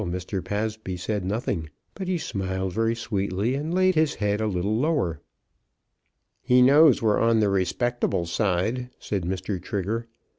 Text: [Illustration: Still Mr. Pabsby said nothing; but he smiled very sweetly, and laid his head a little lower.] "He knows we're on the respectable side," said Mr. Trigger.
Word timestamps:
[Illustration: 0.01 0.19
Still 0.25 0.41
Mr. 0.41 0.45
Pabsby 0.45 0.97
said 0.97 1.25
nothing; 1.25 1.69
but 1.93 2.07
he 2.07 2.17
smiled 2.17 2.73
very 2.73 2.95
sweetly, 2.95 3.53
and 3.53 3.71
laid 3.71 3.93
his 3.93 4.15
head 4.15 4.41
a 4.41 4.47
little 4.47 4.75
lower.] 4.75 5.21
"He 6.41 6.63
knows 6.63 7.03
we're 7.03 7.19
on 7.19 7.39
the 7.39 7.49
respectable 7.51 8.25
side," 8.25 8.89
said 8.97 9.25
Mr. 9.25 9.61
Trigger. 9.61 10.07